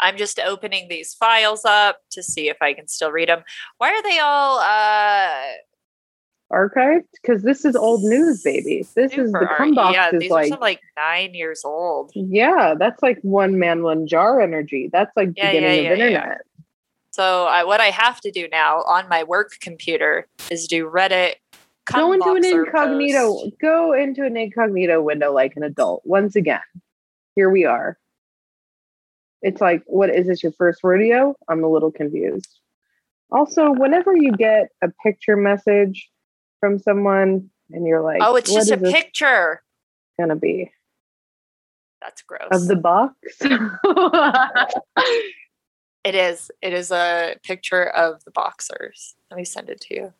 [0.00, 3.44] I'm just opening these files up to see if I can still read them.
[3.78, 5.32] Why are they all uh
[6.52, 8.84] Archived because this is old news, baby.
[8.94, 12.12] This is the cum box Yeah, is these are like, some like nine years old.
[12.14, 14.90] yeah, that's like one man, one jar energy.
[14.92, 16.42] That's like Yeah, beginning yeah, of internet.
[17.12, 21.34] So I, what I have to do now on my work computer is do Reddit.
[21.90, 23.32] Go into an incognito.
[23.34, 23.58] post.
[23.60, 26.02] Go into an incognito window like an adult.
[26.04, 26.60] Once again,
[27.34, 27.98] here we are.
[29.42, 30.42] It's like, what is this?
[30.42, 31.34] Your first rodeo?
[31.48, 32.48] I'm a little confused.
[33.30, 36.08] Also, whenever you get a picture message
[36.60, 39.62] from someone and you're like, Oh, it's just a picture.
[40.20, 40.70] gonna be
[42.00, 42.48] That's gross.
[42.52, 43.14] of the box?
[46.04, 46.50] it is.
[46.60, 49.16] It is a picture of the boxers.
[49.30, 50.12] Let me send it to you.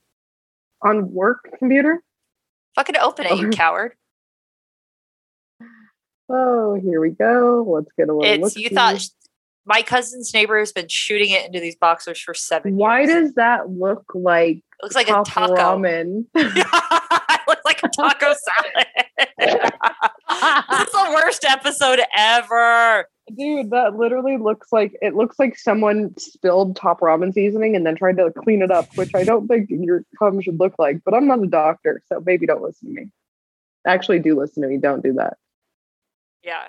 [0.83, 2.03] On work computer.
[2.75, 3.51] Fucking open it, you oh.
[3.53, 3.95] coward.
[6.29, 7.65] Oh, here we go.
[7.69, 8.47] Let's get a little.
[8.47, 9.09] It's you thought sh-
[9.65, 13.09] my cousin's neighbor has been shooting it into these boxers for seven Why years.
[13.09, 15.55] does that look like it looks like a taco?
[15.55, 16.25] ramen?
[16.35, 18.87] it looks like a taco salad.
[19.39, 19.55] this
[20.89, 23.07] is the worst episode ever.
[23.37, 27.95] Dude, that literally looks like it looks like someone spilled top ramen seasoning and then
[27.95, 31.03] tried to clean it up, which I don't think your cum should look like.
[31.05, 33.11] But I'm not a doctor, so maybe don't listen to me.
[33.87, 34.77] Actually, do listen to me.
[34.77, 35.37] Don't do that.
[36.43, 36.67] Yeah.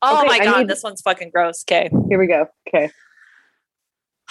[0.00, 1.62] Oh Okay, my I god, need- this one's fucking gross.
[1.68, 1.90] Okay.
[2.08, 2.46] Here we go.
[2.68, 2.90] Okay.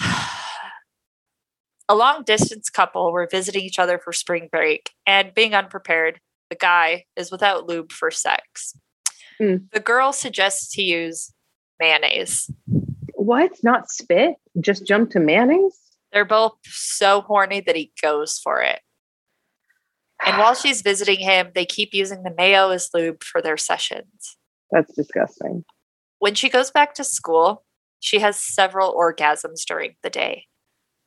[1.88, 6.56] a long distance couple were visiting each other for spring break and being unprepared, the
[6.56, 8.76] guy is without lube for sex.
[9.40, 9.70] Mm.
[9.72, 11.32] The girl suggests he use
[11.80, 12.50] mayonnaise.
[13.14, 13.52] What?
[13.62, 14.34] Not spit?
[14.60, 15.78] Just jump to mayonnaise?
[16.12, 18.80] They're both so horny that he goes for it.
[20.24, 24.36] And while she's visiting him, they keep using the mayo as lube for their sessions.
[24.70, 25.64] That's disgusting.
[26.18, 27.64] When she goes back to school,
[28.00, 30.46] she has several orgasms during the day.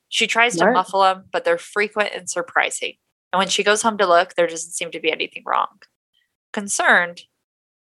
[0.10, 0.74] She tries to What?
[0.74, 2.94] muffle them, but they're frequent and surprising.
[3.32, 5.80] And when she goes home to look, there doesn't seem to be anything wrong.
[6.52, 7.24] Concerned,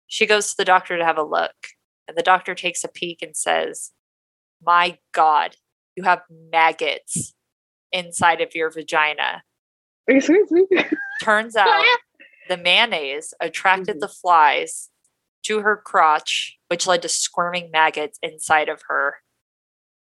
[0.08, 1.54] she goes to the doctor to have a look.
[2.08, 3.92] And the doctor takes a peek and says,
[4.64, 5.56] My God,
[5.94, 7.34] you have maggots
[7.92, 9.42] inside of your vagina.
[10.06, 10.66] Excuse me.
[11.22, 11.84] Turns out
[12.48, 14.00] the mayonnaise attracted Mhm.
[14.00, 14.90] the flies
[15.44, 19.16] to her crotch, which led to squirming maggots inside of her,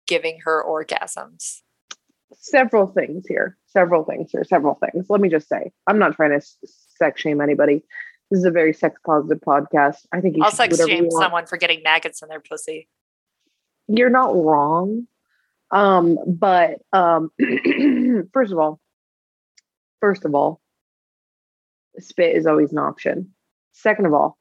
[0.06, 1.62] giving her orgasms.
[2.34, 3.58] several things here.
[3.66, 4.42] Several things here.
[4.42, 5.06] Several things.
[5.10, 7.84] Let me just say, I'm not trying to sex shame anybody.
[8.32, 10.06] This is a very sex positive podcast.
[10.10, 12.88] I think you I'll sex shame someone for getting maggots in their pussy.
[13.88, 15.06] You're not wrong.
[15.70, 17.30] Um, but um,
[18.32, 18.80] first of all,
[20.00, 20.62] first of all,
[21.98, 23.34] spit is always an option.
[23.72, 24.38] Second of all,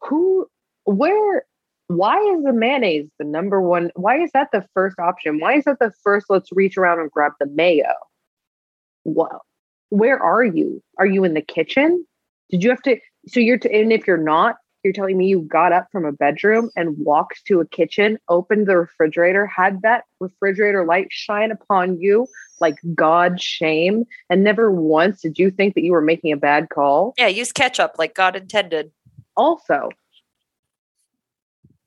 [0.00, 0.48] who,
[0.84, 1.44] where,
[1.88, 3.90] why is the mayonnaise the number one?
[3.96, 5.40] Why is that the first option?
[5.40, 6.30] Why is that the first?
[6.30, 7.92] Let's reach around and grab the mayo.
[9.04, 9.44] Well,
[9.90, 10.82] where are you?
[10.96, 12.06] Are you in the kitchen?
[12.48, 12.98] Did you have to?
[13.28, 16.12] So you're, t- and if you're not, you're telling me you got up from a
[16.12, 22.00] bedroom and walked to a kitchen, opened the refrigerator, had that refrigerator light shine upon
[22.00, 22.26] you
[22.60, 26.68] like god shame, and never once did you think that you were making a bad
[26.68, 27.14] call?
[27.18, 28.92] Yeah, use ketchup like God intended.
[29.36, 29.88] Also,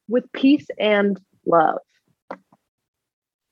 [0.07, 1.79] with peace and love,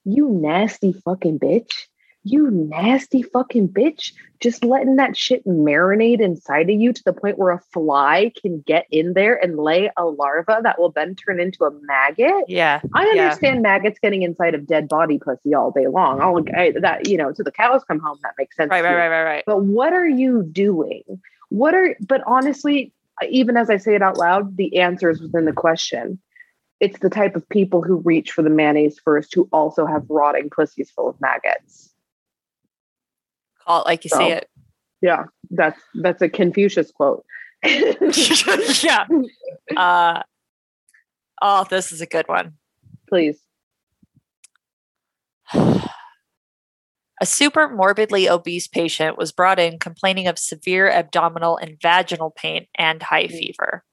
[0.04, 1.88] you nasty fucking bitch.
[2.24, 4.14] You nasty fucking bitch.
[4.40, 8.62] Just letting that shit marinate inside of you to the point where a fly can
[8.62, 12.46] get in there and lay a larva that will then turn into a maggot.
[12.48, 12.82] Yeah.
[12.94, 13.24] I Yeah.
[13.24, 16.22] understand maggots getting inside of dead body pussy all day long.
[16.22, 16.44] I'll
[16.82, 18.20] that you know, so the cows come home.
[18.24, 18.70] That makes sense.
[18.70, 19.44] Right, right, right, right, right.
[19.46, 21.04] But what are you doing?
[21.50, 22.94] What are, but honestly,
[23.30, 26.20] even as I say it out loud, the answer is within the question.
[26.80, 30.50] It's the type of people who reach for the mayonnaise first who also have rotting
[30.50, 31.91] pussies full of maggots.
[33.66, 34.18] Call it like you So.
[34.20, 34.48] see it.
[35.02, 37.26] Yeah, that's that's a Confucius quote.
[37.64, 39.06] yeah.
[39.76, 40.22] Uh,
[41.42, 42.54] oh, this is a good one.
[43.10, 43.40] Please.
[45.54, 52.66] A super morbidly obese patient was brought in complaining of severe abdominal and vaginal pain
[52.78, 53.32] and high Mm.
[53.32, 53.84] fever.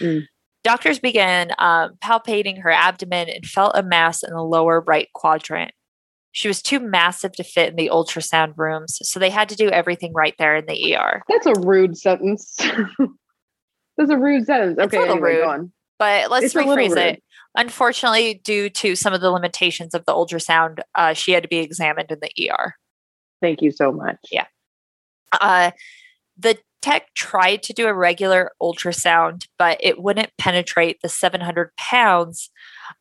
[0.00, 0.26] Mm.
[0.62, 5.72] Doctors began um, palpating her abdomen and felt a mass in the lower right quadrant.
[6.34, 9.68] She was too massive to fit in the ultrasound rooms, so they had to do
[9.70, 11.22] everything right there in the ER.
[11.28, 12.56] That's a rude sentence.
[13.96, 14.76] That's a rude sentence.
[14.78, 15.44] It's Okay, little anyway, rude.
[15.44, 15.72] go on.
[15.96, 17.22] But let's It's rephrase it.
[17.54, 21.58] Unfortunately, due to some of the limitations of the ultrasound, uh, she had to be
[21.58, 22.74] examined in the ER.
[23.40, 24.18] Thank you so much.
[24.32, 24.46] Yeah.
[25.40, 25.70] Uh,
[26.36, 32.50] the tech tried to do a regular ultrasound, but it wouldn't penetrate the 700 pounds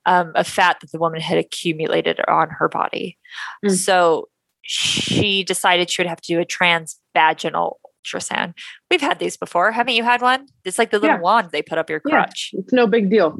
[0.06, 3.18] um, of fat that the woman had accumulated on her body.
[3.66, 3.72] Mm.
[3.72, 4.30] So
[4.62, 8.54] she decided she would have to do a transvaginal ultrasound.
[8.90, 9.72] We've had these before.
[9.72, 10.48] Haven't you had one?
[10.66, 11.22] It's like the little Yeah.
[11.22, 12.12] wand they put up your Yeah.
[12.12, 12.52] crotch.
[12.54, 13.36] It's no big deal.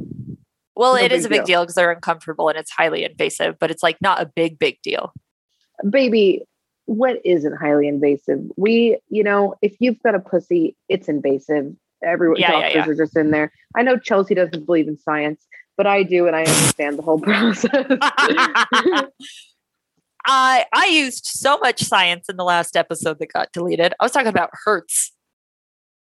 [0.76, 1.62] Well, No it is big a big deal.
[1.62, 5.14] because they're uncomfortable and it's highly invasive, but it's like not a big, big deal.
[5.90, 6.42] baby,
[6.86, 8.40] what isn't highly invasive?
[8.58, 11.74] We, you know, if you've got a pussy, it's invasive.
[12.04, 12.92] Everyone, Yeah, yeah, doctors yeah.
[12.92, 13.52] are just in there.
[13.76, 15.46] I know Chelsea doesn't believe in science,
[15.78, 17.86] but I do, and I understand the whole process.
[20.26, 23.94] I I used so much science in the last episode that got deleted.
[24.00, 25.12] I was talking about hertz,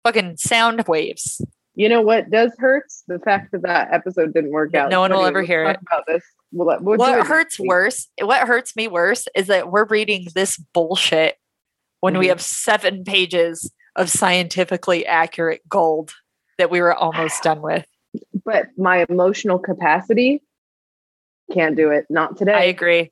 [0.03, 1.41] fucking sound waves.
[1.75, 3.03] you know what does hurts?
[3.07, 4.89] The fact that that episode didn't work out.
[4.89, 5.77] No one will ever hear it.
[5.81, 8.07] About this, we'll, we'll what hurts worse?
[8.19, 11.35] What hurts me worse is that we're reading this bullshit
[12.01, 12.29] when we Mhm.
[12.29, 16.13] have seven pages of scientifically accurate gold
[16.57, 17.85] that we were almost done with.
[18.45, 20.41] But my emotional capacity
[21.53, 22.05] can't do it.
[22.09, 22.53] Not today.
[22.53, 23.11] I agree.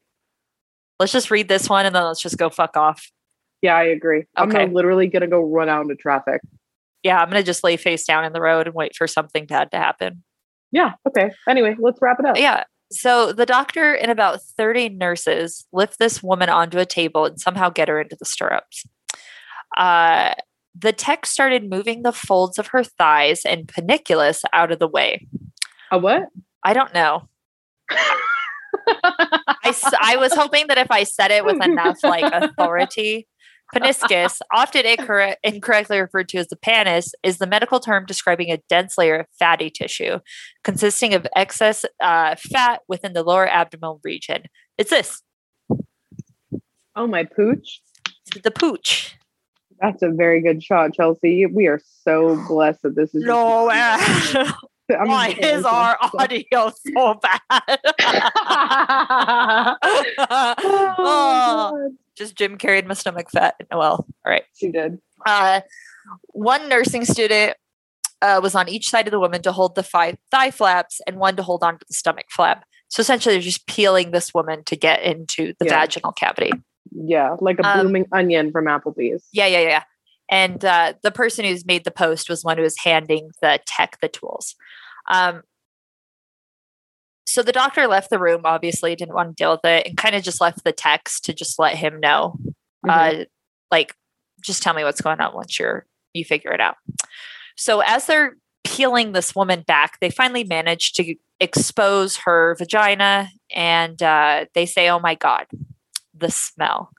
[0.99, 3.12] Let's just read this one and then let's just go fuck off.
[3.62, 4.25] yeah, I agree.
[4.36, 4.60] I'm Okay.
[4.65, 6.41] gonna- literally gonna go run out into traffic.
[7.03, 9.71] Yeah, I'm gonna just lay face down in the road and wait for something bad
[9.71, 10.23] to happen.
[10.71, 10.93] Yeah.
[11.07, 11.31] Okay.
[11.47, 12.38] Anyway, let's wrap it up.
[12.38, 12.63] Yeah.
[12.91, 17.69] So the doctor and about 30 nurses lift this woman onto a table and somehow
[17.69, 18.86] get her into the stirrups.
[19.75, 20.33] Uh,
[20.78, 25.28] the tech started moving the folds of her thighs and panniculus out of the way.
[25.92, 26.24] A what?
[26.63, 27.28] I don't know.
[27.90, 33.28] I, I was hoping that if I said it with enough like authority,
[33.76, 38.62] Peniscus, often incorre- incorrectly referred to as the pannus, is the medical term describing a
[38.70, 40.20] dense layer of fatty tissue
[40.63, 44.44] consisting of excess uh, fat within the lower abdominal region.
[44.78, 45.22] It's this,
[46.96, 47.82] Oh my pooch.
[48.44, 49.16] the pooch.
[49.82, 51.46] That's a very good shot, Chelsea.
[51.46, 53.24] We are so blessed that this is.
[53.24, 53.70] No.
[54.90, 57.80] I'm Why is our audio so bad?
[60.30, 63.56] Oh, oh, just Jim carried my stomach fat.
[63.72, 64.44] Well, all right.
[64.56, 65.00] She did.
[65.26, 65.62] Uh,
[66.28, 67.58] one nursing student
[68.22, 71.18] uh, was on each side of the woman to hold the fi- thigh flaps and
[71.18, 72.63] one to hold onto the stomach flap.
[72.88, 75.80] So essentially, they're just peeling this woman to get into the Yeah.
[75.82, 76.52] vaginal cavity.
[76.91, 79.23] Yeah, like a Um, blooming onion from Applebee's.
[79.32, 79.84] Yeah, yeah, yeah.
[80.30, 83.97] And uh, the person who's made the post was one who was handing the tech
[84.02, 84.56] the tools.
[85.10, 85.43] Um,
[87.26, 90.15] so the doctor left the room, obviously, didn't want to deal with it, and kind
[90.15, 92.38] of just left the text to just let him know,
[92.86, 93.21] Mhm.
[93.21, 93.26] uh,
[93.71, 93.93] like,
[94.41, 96.78] just tell me what's going on once you're you figure it out.
[97.58, 104.02] So as they're peeling this woman back, they finally manage to expose her vagina, and
[104.02, 105.45] uh, they say, "Oh my god,
[106.19, 106.91] the smell."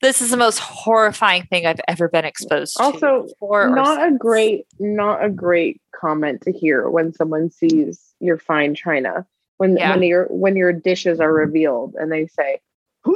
[0.00, 2.82] This is the most horrifying thing I've ever been exposed to.
[2.84, 4.18] Also, for not a since.
[4.18, 9.26] great, not a great comment to hear when someone sees your fine china.
[9.56, 9.90] When Yeah.
[9.90, 12.60] when your when your dishes are revealed and they say,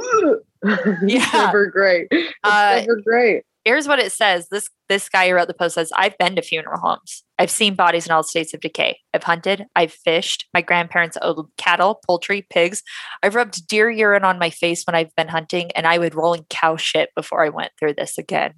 [1.05, 1.25] Yeah.
[1.33, 2.07] never great.
[2.11, 3.43] It's Uh, never great.
[3.65, 4.47] Here's what it says.
[4.49, 7.23] This this guy who wrote the post says, I've been to funeral homes.
[7.39, 8.99] I've seen bodies in all states of decay.
[9.13, 9.65] I've hunted.
[9.75, 10.45] I've fished.
[10.53, 12.83] My grandparents owned cattle, poultry, pigs.
[13.23, 16.33] I've rubbed deer urine on my face when I've been hunting, and I would roll
[16.33, 18.53] in cow shit before I went through this again.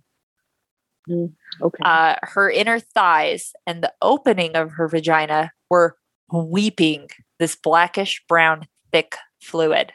[1.62, 1.84] Okay.
[1.84, 5.96] Uh, her inner thighs and the opening of her vagina were
[6.34, 7.08] weeping
[7.40, 9.94] this blackish brown thick fluid.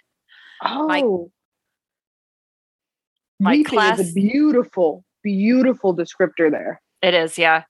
[0.64, 1.02] oh, my-
[3.40, 6.80] my Weeping is a beautiful, beautiful descriptor there.
[7.02, 7.64] It is, yeah.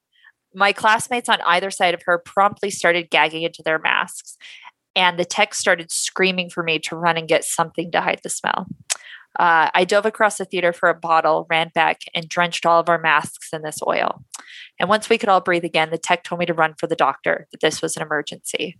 [0.52, 4.36] My classmates on either side of her promptly started gagging into their masks,
[4.96, 8.30] and the tech started screaming for me to run and get something to hide the
[8.30, 8.66] smell.
[9.38, 12.88] Uh, I dove across the theater for a bottle, ran back, and drenched all of
[12.88, 14.24] our masks in this oil.
[14.80, 16.96] And once we could all breathe again, the tech told me to run for the
[16.96, 18.76] doctor, that this was an emergency.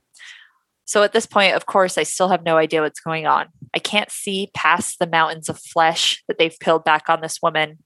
[0.90, 3.46] So at this point, of course, I still have no idea what's going on.
[3.72, 7.78] I can't see past the mountains of flesh that they've peeled back on this woman,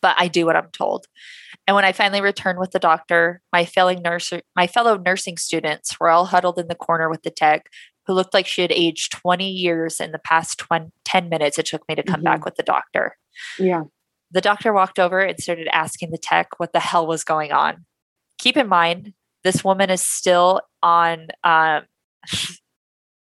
[0.00, 1.04] but I do what I'm told.
[1.66, 6.00] And when I finally returned with the doctor, my failing nurse, my fellow nursing students
[6.00, 7.66] were all huddled in the corner with the tech,
[8.06, 11.66] who looked like she had aged 20 years in the past 20, 10 minutes it
[11.66, 12.24] took me to come Mhm.
[12.24, 13.18] back with the doctor.
[13.58, 13.82] Yeah.
[14.30, 17.84] The doctor walked over and started asking the tech what the hell was going on.
[18.38, 19.12] Keep in mind,
[19.44, 21.28] this woman is still on.
[21.44, 21.82] Um,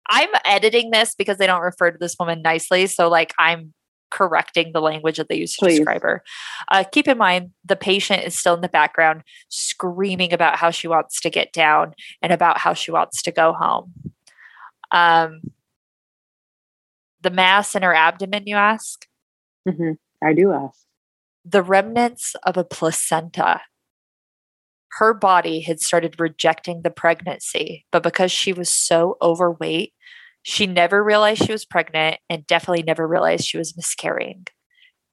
[0.08, 2.86] I'm editing this because they don't refer to this woman nicely.
[2.86, 3.72] So, like, I'm
[4.10, 5.76] correcting the language that they use to Please.
[5.78, 6.22] describe her.
[6.70, 10.86] Uh, keep in mind, the patient is still in the background screaming about how she
[10.86, 13.92] wants to get down and about how she wants to go home.
[14.90, 15.40] Um,
[17.22, 19.06] the mass in her abdomen, you ask?
[19.66, 19.96] Mhm.
[20.22, 20.78] I do ask.
[21.44, 23.62] the remnants of a placenta.
[24.98, 29.94] Her body had started rejecting the pregnancy, but because she was so overweight,
[30.42, 34.46] she never realized she was pregnant and definitely never realized she was miscarrying.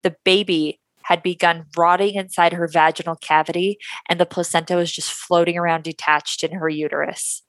[0.04, 5.58] The baby had begun rotting inside her vaginal cavity, and the placenta was just floating
[5.58, 7.44] around detached in her uterus.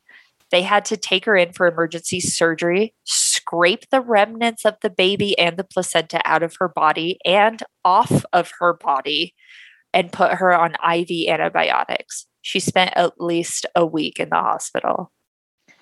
[0.50, 5.38] They had to take her in for emergency surgery, scrape the remnants of the baby
[5.38, 9.34] and the placenta out of her body and off of her body,
[9.92, 12.26] and put her on IV antibiotics.
[12.42, 15.12] She spent at least a week in the hospital.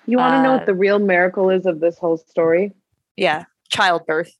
[0.05, 2.73] You want to know Uh, what the real miracle is of this whole story?
[3.15, 4.31] Yeah, childbirth.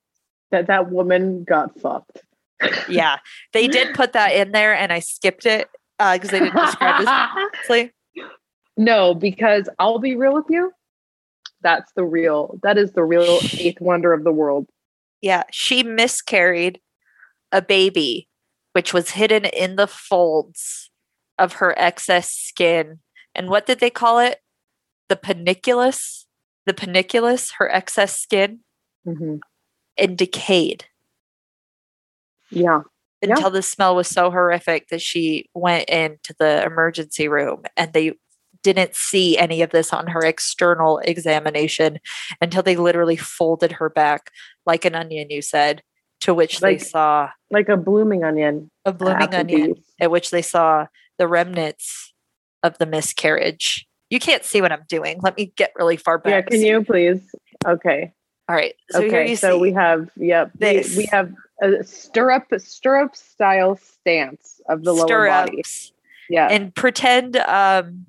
[0.52, 2.24] That that woman got fucked.
[2.90, 3.18] Yeah,
[3.54, 7.10] they did put that in there, and I skipped it because they didn't describe this
[7.34, 7.92] correctly.
[8.78, 10.72] no, because I'll be real with you.
[11.62, 12.58] That's the real.
[12.64, 14.68] That is the real eighth wonder of the world.
[15.22, 16.80] Yeah, she miscarried
[17.52, 18.28] a baby,
[18.80, 20.90] which was hidden in the folds
[21.38, 23.00] of her excess skin.
[23.36, 24.40] And what did they call it?
[25.10, 26.26] The panniculus?
[26.66, 28.62] The panniculus, her excess skin,
[29.06, 29.42] Mhm.
[29.98, 30.86] and decayed
[32.52, 32.84] Yeah.
[33.22, 33.34] Yeah.
[33.36, 38.14] until the smell was so horrific that she went into the emergency room and they
[38.64, 42.00] didn't see any of this on her external examination
[42.40, 44.32] until they literally folded her back
[44.66, 45.84] like an onion, you said,
[46.22, 48.70] to which Like they saw Like a blooming onion.
[48.86, 52.14] a blooming onion at which they saw the remnants
[52.64, 53.88] of the miscarriage.
[54.10, 55.20] You can't see what I'm doing.
[55.22, 56.46] Let me get really far back.
[56.46, 57.22] Yeah, can you please?
[57.66, 58.14] Okay.
[58.48, 58.74] All right.
[58.90, 59.36] So okay.
[59.36, 60.52] So we have yep.
[60.60, 60.98] We, this.
[60.98, 65.64] we have a stirrup stirrup style stance of the lower body.
[66.30, 66.48] Yeah.
[66.50, 68.06] and pretend um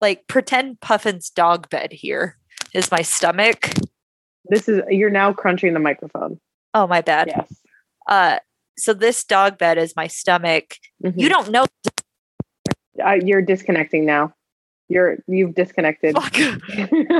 [0.00, 2.36] like pretend Puffin's dog bed here
[2.74, 3.70] is my stomach.
[4.46, 6.40] this is you're now crunching the microphone.
[6.74, 7.28] Oh my bad.
[7.28, 7.62] Yes.
[8.08, 8.38] Uh
[8.76, 10.74] so this dog bed is my stomach.
[11.02, 11.14] Mhm.
[11.20, 11.64] You don't know
[13.04, 14.34] Uh, you're disconnecting now.
[14.88, 16.14] You're you've disconnected.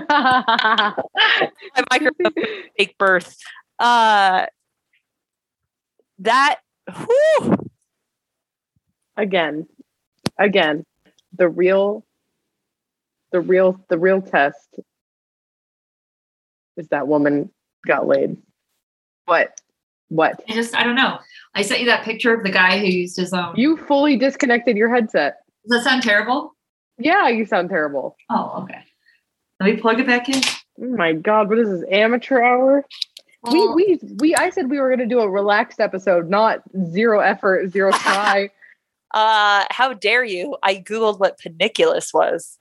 [0.08, 0.94] my
[1.90, 2.32] microphone
[2.76, 3.36] take birth.
[3.78, 4.46] Uh
[6.18, 6.60] that
[6.92, 7.56] whew,
[9.16, 9.66] again,
[10.38, 10.84] again,
[11.36, 12.04] the real,
[13.32, 14.78] the real, the real test
[16.76, 17.50] is that woman
[17.86, 18.36] got laid.
[19.26, 19.60] But
[20.08, 20.42] What?
[20.48, 21.18] I just, I don't know.
[21.54, 23.54] I sent you that picture of the guy who used his own.
[23.56, 25.38] You fully disconnected your headset.
[25.68, 26.54] Does that sound terrible?
[26.98, 28.16] Yeah, you sound terrible.
[28.30, 28.78] Oh, okay.
[29.60, 30.42] Let me plug it back in.
[30.80, 32.84] Oh my god, what is this amateur hour?
[33.42, 37.20] Well, we we we I said we were gonna do a relaxed episode, not zero
[37.20, 38.50] effort, zero try.
[39.12, 40.56] Uh, how dare you?
[40.62, 42.58] I googled what panniculus was.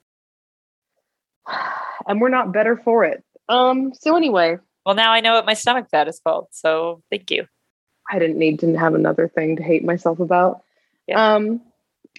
[2.07, 3.23] and we're not better for it.
[3.49, 6.47] Um, so anyway, Well, now I know what my stomach fat is called.
[6.51, 7.47] So thank you.
[8.11, 10.63] I didn't need to have another thing to hate myself about.
[11.07, 11.35] Yeah.
[11.35, 11.61] Um,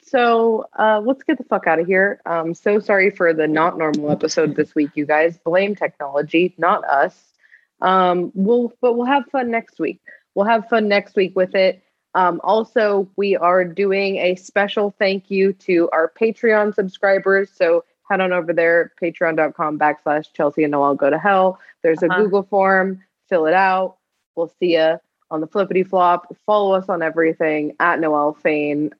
[0.02, 2.20] so uh, let's get the fuck out of here.
[2.26, 5.38] Um, so sorry for the not normal episode this week, you guys.
[5.38, 7.32] Blame technology, not us.
[7.80, 10.00] Um, we'll but we'll have fun next week.
[10.34, 11.82] We'll have fun next week with it.
[12.14, 17.50] Um, also, we are doing a special thank you to our Patreon subscribers.
[17.54, 21.58] So head on over there, patreon.com backslash Chelsea and Noel go to hell.
[21.82, 22.22] There's a Uh-huh.
[22.22, 23.02] Google form.
[23.28, 23.96] Fill it out.
[24.36, 24.98] We'll see you
[25.30, 26.34] on the flippity flop.
[26.46, 28.92] Follow us on everything at Noel Fane,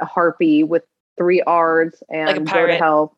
[0.00, 0.84] Harpy with
[1.16, 3.16] three R's and Like go to hell.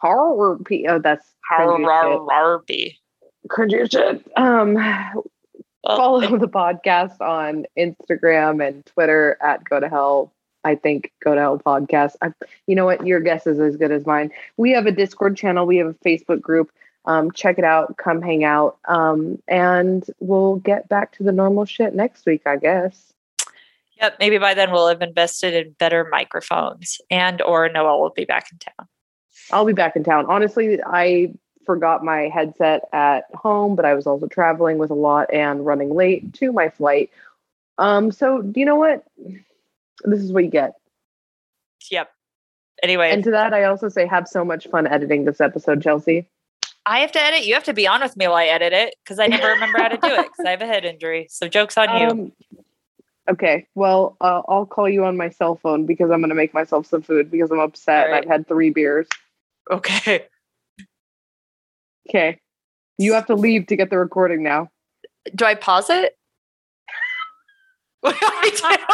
[0.00, 0.86] Harpy.
[0.88, 2.20] Oh, that's cringy as shit.
[2.30, 3.00] Harvey.
[3.48, 4.26] Cringy shit.
[4.36, 10.32] Um, Well, follow the podcast on Instagram and Twitter at Go to Hell.
[10.64, 12.16] I think Go to Hell podcast.
[12.22, 12.32] I,
[12.66, 13.06] you know what?
[13.06, 14.30] Your guess is as good as mine.
[14.56, 15.66] We have a Discord channel.
[15.66, 16.70] We have a Facebook group.
[17.06, 17.96] Um, check it out.
[17.98, 18.78] Come hang out.
[18.88, 23.12] Um, and we'll get back to the normal shit next week, I guess.
[24.00, 24.16] Yep.
[24.18, 28.48] Maybe by then we'll have invested in better microphones and or Noel will be back
[28.50, 28.88] in town.
[29.52, 30.26] I'll be back in town.
[30.28, 31.32] Honestly, I
[31.64, 35.94] forgot my headset at home, but I was also traveling with a lot and running
[35.94, 37.10] late to my flight.
[37.78, 39.04] Um, so do you know what?
[40.04, 40.72] This is what you get.
[41.90, 42.10] Yep.
[42.82, 46.28] Anyway, And to that, I also say have so much fun editing this episode, Chelsea.
[46.86, 47.46] I have to edit.
[47.46, 49.78] You have to be on with me while I edit it because I never remember
[49.78, 51.28] how to do it because I have a head injury.
[51.30, 52.08] So joke's on you.
[52.08, 52.32] Um,
[53.30, 56.52] okay, well, uh, I'll call you on my cell phone because I'm going to make
[56.52, 58.06] myself some food because I'm upset.
[58.08, 59.06] and I've had three beers.
[59.70, 60.26] Okay.
[62.10, 62.38] Okay,
[62.98, 64.68] you have to leave to get the recording now.
[65.34, 66.18] Do I pause it?
[68.00, 68.84] What do I do?